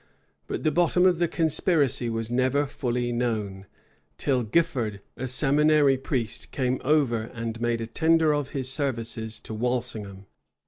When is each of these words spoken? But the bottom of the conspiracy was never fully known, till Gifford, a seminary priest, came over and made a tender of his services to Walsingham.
But 0.47 0.63
the 0.63 0.71
bottom 0.71 1.05
of 1.05 1.19
the 1.19 1.27
conspiracy 1.27 2.09
was 2.09 2.31
never 2.31 2.65
fully 2.65 3.11
known, 3.11 3.67
till 4.17 4.41
Gifford, 4.41 4.99
a 5.15 5.27
seminary 5.27 5.95
priest, 5.95 6.49
came 6.51 6.81
over 6.83 7.25
and 7.35 7.61
made 7.61 7.81
a 7.81 7.85
tender 7.85 8.33
of 8.33 8.49
his 8.49 8.67
services 8.67 9.39
to 9.41 9.53
Walsingham. 9.53 10.25